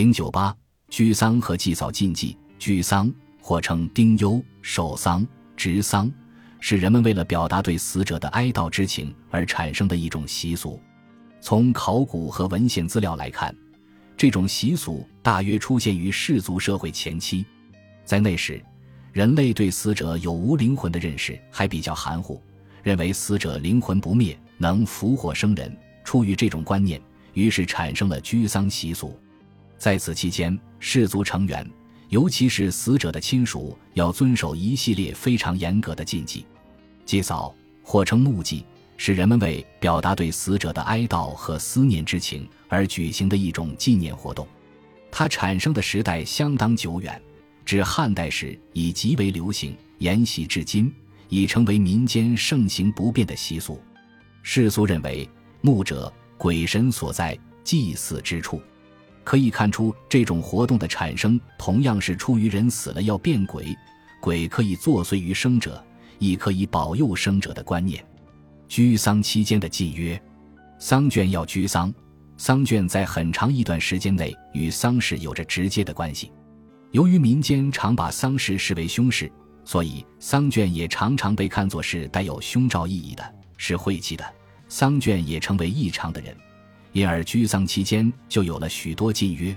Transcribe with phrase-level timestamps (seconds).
[0.00, 0.56] 零九八
[0.88, 5.26] 居丧和祭扫禁忌，居丧或称丁忧、守丧、
[5.58, 6.10] 执丧，
[6.58, 10.80] 是人们为了表达对死者的哀悼之情而产生的一种习俗。
[11.42, 13.54] 从考古和文献资料来看，
[14.16, 17.44] 这种习俗大约出现于氏族社会前期。
[18.02, 18.58] 在那时，
[19.12, 22.40] 人类对死者有无灵魂的认识还比较含糊，
[22.82, 25.76] 认为死者灵魂不灭，能复活生人。
[26.04, 26.98] 出于这种观念，
[27.34, 29.14] 于是产生了居丧习俗。
[29.80, 31.66] 在此期间，氏族成员，
[32.10, 36.44] 尤其是死者的亲属，要遵守一系列非常严格的禁忌。
[37.06, 38.62] 祭扫，或称墓祭。
[38.98, 44.46] 是人们为表达对死者的哀悼和思念之情而举行的一种纪念活动，
[45.10, 47.18] 它产生的时代相当久远，
[47.64, 50.92] 至汉代时已极为流行，沿袭至今，
[51.30, 53.80] 已成为民间盛行不变的习俗。
[54.42, 55.26] 世俗认为，
[55.62, 57.34] 墓者鬼神所在、
[57.64, 58.60] 祭祀之处，
[59.22, 63.76] 可以看出这种活动的产生同样是出于人死了要变鬼，
[64.20, 65.84] 鬼可以作祟于生者，
[66.18, 68.04] 亦可以保佑生者的观念。
[68.66, 70.20] 居丧期间的禁约，
[70.78, 71.92] 丧卷要居丧，
[72.36, 76.32] 丧卷在很长一段时间内与丧事有着直接的关系。
[76.92, 79.30] 由于民间常把丧事视为凶事，
[79.64, 84.24] 所以丧卷也常常被看作是带有凶兆意义的，是晦气的。
[84.68, 86.36] 丧卷也成为异常的人，
[86.92, 89.56] 因而居丧期间就有了许多禁约。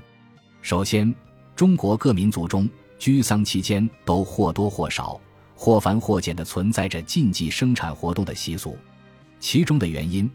[0.62, 1.14] 首先，
[1.56, 5.20] 中国各民族中居丧期间都或多或少、
[5.56, 8.78] 或繁或简地存在着禁忌生产活动的习俗。
[9.40, 10.30] 其中的原因，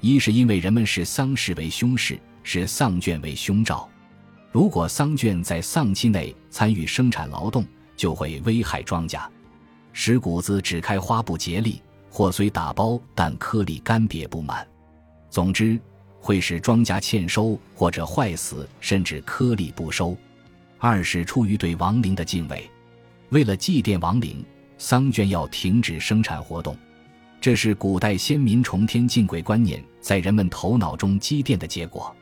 [0.00, 3.88] 一是因为人们视丧事为凶事，视丧卷为凶兆。
[4.50, 7.64] 如果丧卷在丧期内参与生产劳动，
[7.96, 9.20] 就会危害庄稼，
[9.92, 14.66] 使谷子只开花不结粒，或虽打包，但颗粒干瘪不满。
[15.28, 15.78] 总之，
[16.24, 20.16] 会使庄稼欠收或者坏死，甚至颗粒不收。
[20.78, 22.66] 二是出于对亡灵的敬畏，
[23.28, 24.42] 为了祭奠亡灵，
[24.78, 26.74] 丧卷要停止生产活动。
[27.42, 32.16] 这是古代先民崇天敬鬼观念在人们头脑中积淀的结果。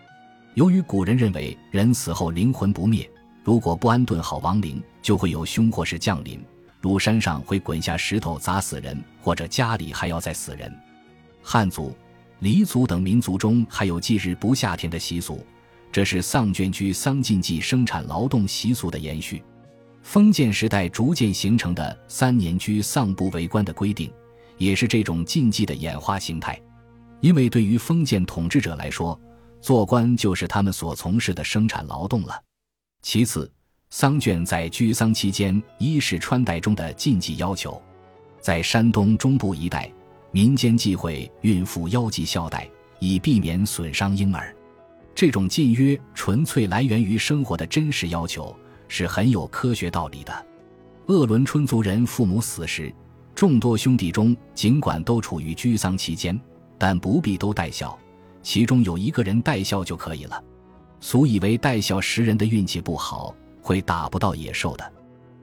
[0.54, 3.08] 由于古人认为人死后灵魂不灭，
[3.44, 6.44] 如果不安顿好亡灵，就会有凶祸事降临，
[6.80, 10.76] 如山上会滚下石头砸死人，或者家里还要再死人。
[11.40, 11.94] 汉族、
[12.42, 15.46] 黎族等民族中还有祭日不下田的习俗，
[15.92, 19.40] 这是丧卷居丧禁忌生产劳动习俗的延续。
[20.02, 24.12] 封建时代逐渐形成的三年居丧不为官的规定。
[24.58, 26.60] 也是这种禁忌的演化形态，
[27.20, 29.18] 因为对于封建统治者来说，
[29.60, 32.40] 做官就是他们所从事的生产劳动了。
[33.02, 33.50] 其次，
[33.90, 37.80] 丧卷在居丧期间衣饰穿戴中的禁忌要求，
[38.40, 39.90] 在山东中部一带，
[40.32, 42.66] 民间忌讳孕妇腰系孝带，
[42.98, 44.54] 以避免损伤婴儿。
[45.14, 48.56] 这种禁约纯粹来源于生活的真实要求，
[48.88, 50.46] 是很有科学道理的。
[51.08, 52.92] 鄂伦春族人父母死时。
[53.34, 56.38] 众多兄弟中，尽管都处于居丧期间，
[56.78, 57.98] 但不必都带孝，
[58.42, 60.42] 其中有一个人带孝就可以了。
[61.00, 64.92] 俗以为带孝十人的运气不好，会打不到野兽的。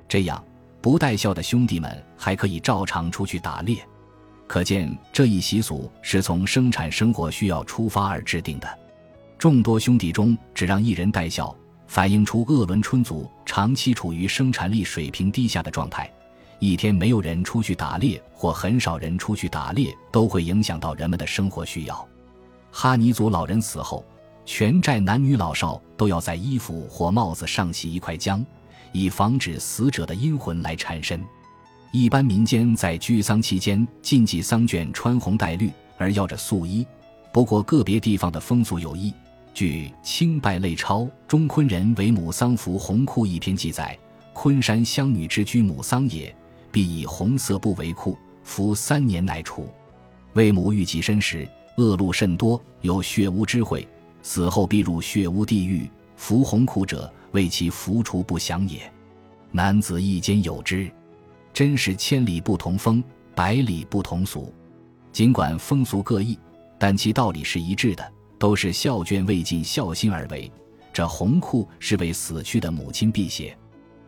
[0.07, 0.43] 这样
[0.81, 3.83] 不带孝的兄弟们还可以照常出去打猎。
[4.49, 8.67] 可见这一习俗是从生产生活需要出发而制定的。
[9.37, 11.55] 众多兄弟中只让一人带孝，
[11.85, 16.11] 反映出鄂伦春族长期处于生产力水平低下的状态。
[16.57, 22.07] 一天没有人出去打猎，或很少人出去打猎，都会影响到人们的生活需要。
[22.71, 24.03] 哈尼族老人死后，
[24.45, 28.43] 全寨男女老少都要在衣服或帽子上洗一块浆，
[28.93, 31.23] 以防止死者的阴魂来缠身。
[31.91, 36.85] 一般民间在居丧期间禁忌丧卷穿红戴绿，而要着素衣。
[37.31, 39.13] 不过个别地方的风俗有异。
[39.55, 43.97] 据《清拜类钞·中昆人为母丧服红裤》一篇记载
[44.33, 46.33] ：“昆山乡女之居母丧也。”
[46.71, 49.67] 必以红色布为裤，服三年乃除。
[50.33, 53.83] 为母欲己身时，恶露甚多，有血污之秽，
[54.21, 55.89] 死后必入血污地狱。
[56.15, 58.79] 服红裤者，为其服除不祥也。
[59.51, 60.89] 男子一间有之，
[61.59, 63.03] 真是千里不同风，
[63.35, 64.55] 百里不同俗。
[65.11, 66.39] 尽管风俗各异，
[66.79, 70.49] 但其道理是一致的，都是孝眷未尽孝心而为。
[70.93, 73.57] 这红裤是为死去的母亲辟邪。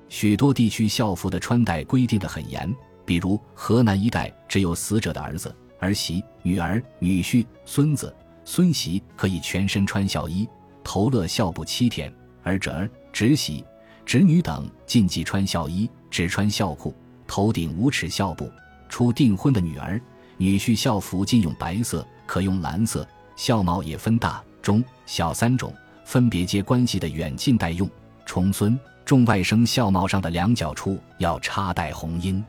[0.08, 8.16] 许多地区校服的穿戴规定的很严，比如河南一带，只有死者的儿子、儿媳、女儿、女婿、孙子、
[8.46, 10.48] 孙媳可以全身穿孝衣，
[10.86, 12.10] 头勒孝布七天；
[12.44, 13.62] 而侄儿、侄媳、
[14.06, 16.96] 侄女等禁忌穿孝衣，只穿孝裤，
[17.32, 18.52] 头顶五尺孝布。
[18.90, 20.00] 出订婚的女儿、
[20.36, 23.08] 女婿孝服禁用白色，可用蓝色。
[23.38, 25.74] 孝帽也分大、中、小三种，
[26.04, 27.90] 分别接关系的远近代用。
[28.26, 32.44] 重孙重外甥孝帽上的两角处要插戴红缨，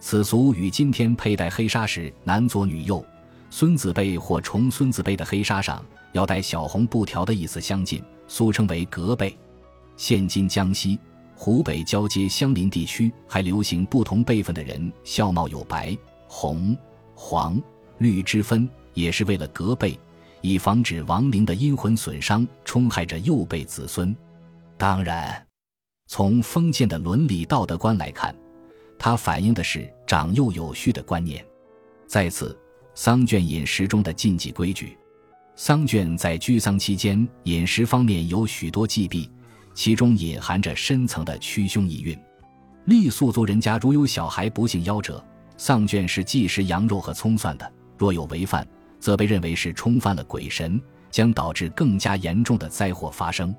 [0.00, 3.04] 此俗与今天佩戴黑纱时男左女右、
[3.50, 9.36] 孙子辈或重孙子辈的黑纱上要戴小红布条的意思相近，俗称为格辈。
[9.98, 10.98] 现今江西、
[11.36, 15.96] 湖北交接相邻地区还流行不同辈分的人孝貌有白、
[16.26, 16.76] 红、
[17.14, 17.60] 黄、
[17.98, 19.98] 绿之分，也是为了隔辈。
[20.40, 24.14] 以防止亡灵的阴魂损伤，冲害着幼辈子孙。
[24.76, 25.42] 当然，
[26.06, 28.34] 从封建的伦理道德观来看，
[28.98, 31.42] 它反映的是长幼有序的观念。
[32.06, 32.54] 再次，
[32.94, 34.98] 丧卷饮食中的禁忌规矩。
[35.56, 39.30] 丧卷在居丧期间饮食方面有许多忌避，
[39.74, 42.18] 其中隐含着深层的驱凶意蕴。
[42.86, 45.22] 傈僳族人家如有小孩不幸夭折，
[45.56, 48.66] 丧眷是忌食羊肉和葱蒜的，若有违犯。
[49.00, 50.80] 则被认为是冲犯了鬼神，
[51.10, 53.54] 将导致更加严重的灾祸发生。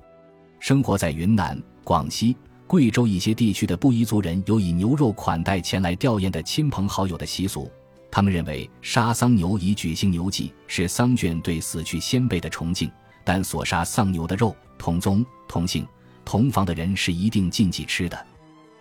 [0.60, 2.36] 生活在云南、广西、
[2.66, 7.72] 贵州一些地区的布依族人有以牛肉款待前来吊唁的亲朋好友的习俗。
[8.10, 12.90] 他们认为杀丧牛以举行牛祭是丧眷对死去先辈的崇敬，
[13.24, 15.86] 但所杀丧牛的肉，同宗、同姓、
[16.26, 18.26] 同房的人是一定禁忌吃的，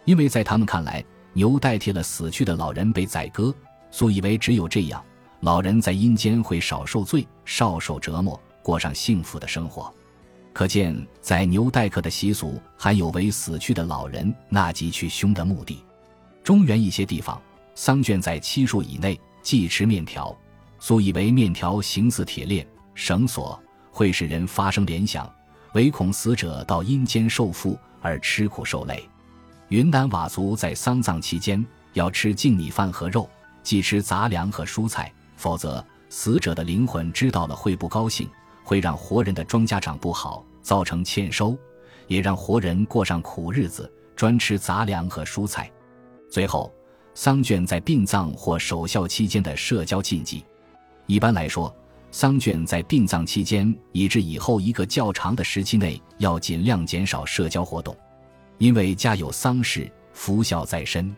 [0.06, 1.05] 因为在他们看来，
[1.35, 3.55] 牛代替了死去的老人被宰割，
[3.91, 5.05] 素以为只有这样。
[5.41, 9.93] 老人在阴间会少受罪，少受折磨，过上幸福的生活。
[10.55, 15.85] 可见，宰牛待客的习俗还有为死去的老人纳吉去凶的目的。
[16.43, 17.41] 中原一些地方，
[17.75, 20.35] 丧卷在七数以内忌吃面条，
[20.79, 23.61] 素以为面条形似铁链、绳索，
[23.91, 25.31] 会使人发生联想，
[25.75, 29.09] 唯恐死者到阴间受缚而吃苦受累。
[29.69, 33.29] 云南佤族在丧葬期间要吃净米饭和肉，
[33.62, 35.12] 忌吃杂粮和蔬菜。
[35.37, 38.29] 否则，死者的灵魂知道了会不高兴，
[38.62, 41.59] 会让活人的庄稼长不好，造成欠收，
[42.06, 45.69] 也让活人过上苦日子，专吃杂粮和蔬菜。
[46.31, 46.73] 最后，
[47.15, 50.44] 丧卷在殡葬或守孝期间的社交禁忌。
[51.06, 51.75] 一般来说，
[52.14, 57.93] 丧卷在殡葬期间以至以后一个较长的时期内，要尽量减少社交活动，
[58.58, 61.12] 因为家有丧事，福孝在身，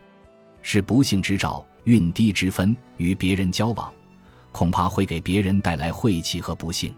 [0.63, 3.93] 是不幸之兆，运低之分，与别人交往。
[4.51, 6.91] 恐怕会给别人带来晦气和不幸，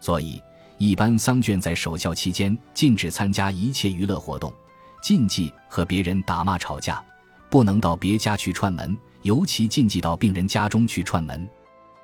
[0.00, 0.42] 所以
[0.76, 4.52] 一般丧卷在守孝期间禁止参加一切娱乐活动，
[5.00, 7.00] 禁忌和别人打骂吵架，
[7.48, 11.48] 不能到别家去串门，尤其禁忌到病人家中去串门。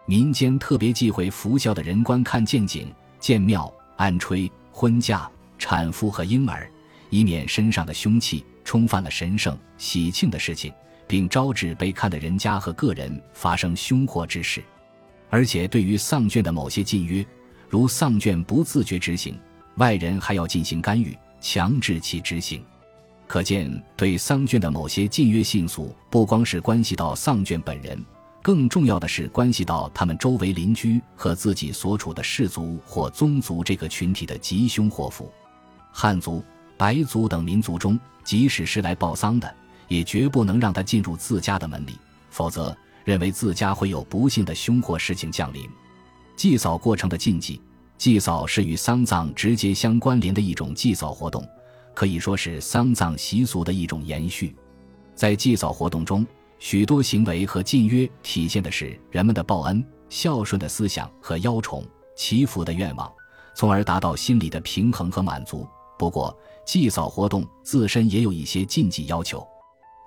[0.07, 5.29] 民间特别忌讳服孝的人观看见景、见庙、安吹、婚嫁、
[5.59, 6.71] 产妇和婴儿，
[7.09, 10.71] 以免身上的凶气冲犯了神圣喜庆的事情，
[11.07, 14.63] 并招致被看的人家和个人发生凶祸之事。
[15.31, 17.25] 而且，对于丧眷的某些禁约，
[17.69, 19.39] 如丧眷不自觉执行，
[19.77, 22.63] 外人还要进行干预，强制其执行。
[23.27, 27.99] 可见，对丧眷的某些禁约信俗，不光是关系到丧眷本人，
[28.45, 35.33] 更重要的是关系到他们周围邻居和自己所处的氏族或宗族这个群体的吉凶祸福。
[35.91, 36.45] 汉族、
[36.77, 39.51] 白族等民族中，即使是来报丧的，
[39.89, 41.99] 也绝不能让他进入自家的门里，
[42.29, 42.77] 否则。
[43.05, 45.69] 认为自家会有不幸的凶祸事情降临，
[46.37, 47.61] 祭扫过程的禁忌。
[47.99, 51.47] 祭扫是与丧葬直接相关联的一种祭扫活动，
[51.93, 54.57] 可以说是丧葬习俗的一种延续。
[55.15, 56.27] 在祭扫活动中，
[56.59, 61.85] 许多行为和禁约体现的是人们的报恩、孝顺的思想和邀宠、
[62.17, 63.13] 祈福的愿望，
[63.55, 65.67] 从而达到心理的平衡和满足。
[65.99, 69.47] 不过，祭扫活动自身也有一些禁忌要求。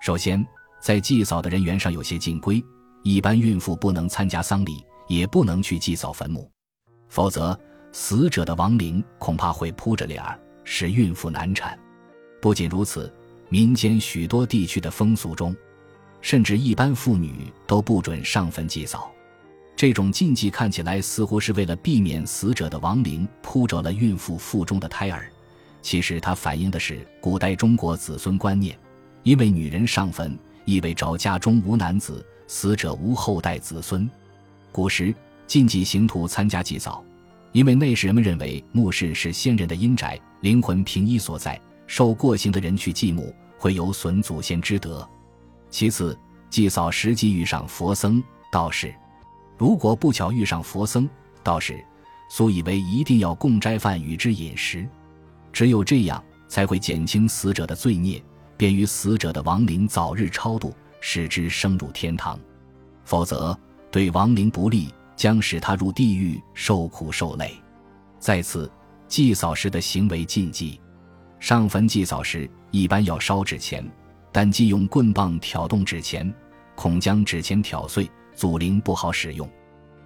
[0.01, 0.45] 首先，
[0.81, 2.63] 在祭扫的人员上有些禁规。
[3.03, 6.51] 一般孕妇不能参加丧礼，也不能去祭扫坟墓，
[7.07, 7.57] 否则
[7.93, 11.79] 死者的亡灵恐怕会扑着脸儿，使孕妇难产。
[12.41, 13.13] 不仅如此，
[13.47, 15.55] 民间许多地区的风俗中，
[16.21, 19.11] 甚至一般妇女都不准上坟祭扫。
[19.75, 25.31] 这种禁忌看起来似乎是为了避免死者的亡灵扑着了孕妇腹中的胎儿，
[25.81, 28.77] 其实它反映的是古代中国子孙观念，
[29.23, 32.25] 因为女人上坟意味着家中无男子。
[32.49, 34.09] 死者无后代子孙，
[34.71, 35.13] 古时
[35.47, 37.03] 禁忌行徒参加祭扫，
[37.51, 41.59] 因为那时人们认为墓室是先人的阴宅，灵魂平依所在。
[41.87, 45.05] 受过刑的人去祭墓，会有损祖先之德。
[45.69, 46.17] 其次，
[46.49, 48.93] 祭扫时即遇上佛僧、道士，
[49.57, 51.09] 如果不巧遇上佛僧、
[51.43, 51.83] 道士，
[52.29, 54.87] 素以为一定要供斋饭与之饮食，
[55.51, 58.23] 只有这样才会减轻死者的罪孽，
[58.55, 60.73] 便于死者的亡灵早日超度。
[60.99, 62.39] 使之升入天堂，
[63.05, 63.57] 否则
[63.91, 67.55] 对亡灵不利，将使他入地狱受苦受累。
[68.19, 68.69] 再次，
[69.07, 70.81] 祭扫时的行为禁忌。
[71.39, 73.87] 上坟祭扫时，一般要烧纸钱，
[74.37, 76.31] 但忌用棍棒挑动纸钱，
[76.75, 79.49] 恐将纸钱挑碎，祖灵不好使用。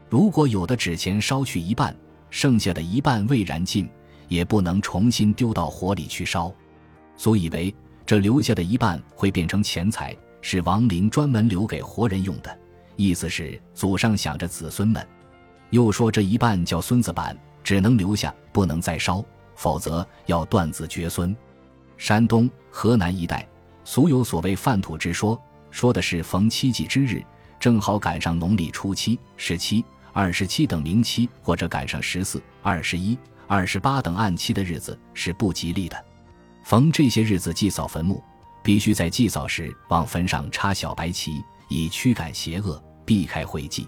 [0.10, 1.94] 如果有的纸钱烧去一半，
[2.30, 3.90] 剩下的一半未燃尽，
[4.30, 6.50] 也不能重新丢到火里去烧。
[7.18, 12.58] 所以为这留下的一半会变成钱财，是亡灵专门留给活人用的。
[12.96, 15.06] 意思是祖上想着子孙们。
[15.72, 19.22] 又说这一半叫孙子板，只能留下，不能再烧。
[19.58, 21.36] 否则要断子绝孙。
[21.98, 23.46] 山东、河南一带
[23.92, 25.38] 俗有所谓犯土之说，
[25.70, 27.22] 说的是逢七祭之日，
[27.60, 29.84] 正好赶上农历初七、十七、
[30.14, 36.06] 二十七等明期，或者赶上十四、二十一、二十八等暗期的日子是不吉利的。
[36.64, 38.24] 逢这些日子祭扫坟墓，
[38.64, 43.86] 必须在祭扫时往坟上插小白旗，以驱赶邪恶，避开晦气。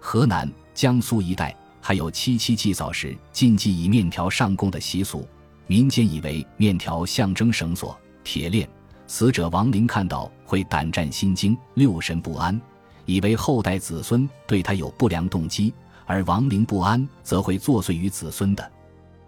[0.00, 1.54] 河南、江苏一带。
[1.82, 5.28] 还有七七祭扫时禁忌以面条上供的习俗，
[5.66, 8.66] 民间以为面条象征绳索、铁链，
[9.06, 12.60] 死者亡灵看到会胆战心惊、六神不安，
[13.04, 15.72] 以为后代子孙对他有不良动机，
[16.04, 18.72] 而亡灵不安则会作祟于子孙的。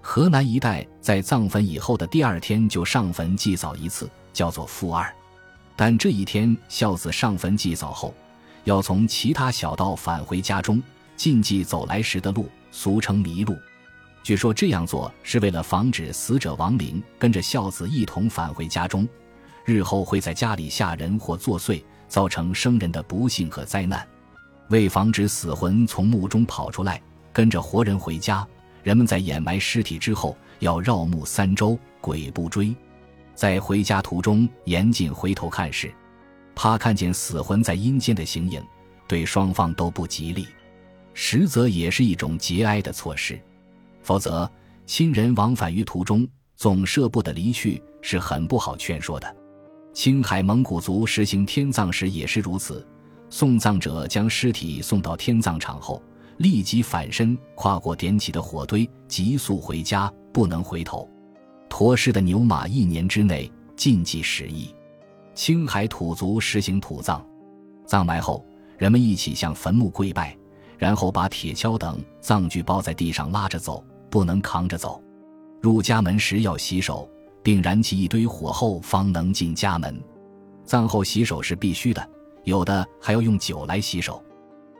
[0.01, 5.13] 河南一带在葬坟以后的第二天就上坟祭扫一次，叫做复二，
[5.77, 8.15] 但这一天孝子上坟祭扫后，
[8.65, 10.83] 要从其他小道返回家中。
[11.17, 13.57] 禁忌走来时的路，俗称迷路。
[14.23, 19.07] 据说这样做是为了防止死者亡灵跟着孝子一同返回家中，
[19.69, 24.09] 日后会在家里吓人或作祟，造成生人的不幸和灾难。
[24.71, 27.03] 为防止死魂从墓中跑出来
[27.35, 28.49] 跟着活人回家，
[28.83, 32.75] 人们在掩埋尸体之后要绕墓三周，鬼不追。
[33.35, 35.93] 在回家途中严禁回头看时，
[36.55, 38.65] 怕看见死魂在阴间的形影，
[39.07, 40.49] 对双方都不吉利。
[41.13, 43.39] 实则也是一种节哀的措施，
[44.03, 44.51] 否则
[44.87, 49.37] 亲人往返于途中，总舍不得离去，是很不好劝说的。
[49.99, 52.87] 青海蒙古族实行天葬时也是如此，
[53.31, 56.01] 送葬者将尸体送到天葬场后，
[56.37, 61.11] 立即反身跨过点起的火堆，急速回家，不能回头。
[61.69, 64.73] 驮尸的牛马一年之内禁忌十亿。
[65.35, 67.21] 青海土族实行土葬，
[67.85, 70.33] 葬埋后，人们一起向坟墓跪拜。
[70.79, 75.03] 然后把铁锹等葬具包在地上拉着走，不能扛着走。
[75.61, 77.11] 入家门时要洗手，
[77.49, 79.99] 并燃起一堆火后方能进家门。
[80.67, 82.11] 葬后洗手是必须的，
[82.45, 84.23] 有的还要用酒来洗手。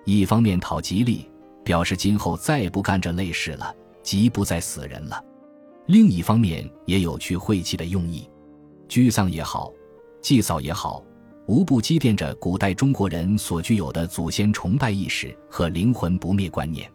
[0.05, 1.27] 一方面讨吉利，
[1.65, 5.17] 表示今后再不干这类事了，即不再死人了；
[5.87, 8.29] 另一方面也有去晦气的用意。
[8.87, 9.73] 居丧也好，
[10.21, 11.03] 祭扫也好。
[11.47, 16.87] 无不积淀着古代中国人所具有的祖先崇拜意识和灵魂不灭观念。